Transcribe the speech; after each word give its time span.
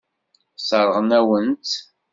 Sseṛɣen-awen-tt. 0.59 1.73